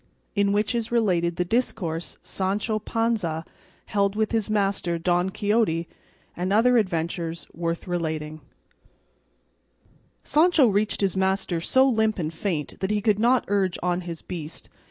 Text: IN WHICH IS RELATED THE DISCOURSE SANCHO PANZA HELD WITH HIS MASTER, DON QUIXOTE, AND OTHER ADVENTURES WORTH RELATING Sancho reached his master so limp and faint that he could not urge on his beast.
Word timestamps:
IN 0.33 0.51
WHICH 0.51 0.73
IS 0.73 0.91
RELATED 0.91 1.35
THE 1.35 1.45
DISCOURSE 1.45 2.17
SANCHO 2.23 2.79
PANZA 2.79 3.45
HELD 3.85 4.15
WITH 4.15 4.31
HIS 4.31 4.49
MASTER, 4.49 4.97
DON 4.97 5.29
QUIXOTE, 5.29 5.85
AND 6.35 6.51
OTHER 6.51 6.75
ADVENTURES 6.79 7.45
WORTH 7.53 7.87
RELATING 7.87 8.41
Sancho 10.23 10.65
reached 10.65 11.01
his 11.01 11.15
master 11.15 11.61
so 11.61 11.87
limp 11.87 12.17
and 12.17 12.33
faint 12.33 12.79
that 12.79 12.89
he 12.89 12.99
could 12.99 13.19
not 13.19 13.45
urge 13.47 13.77
on 13.83 14.01
his 14.01 14.23
beast. 14.23 14.69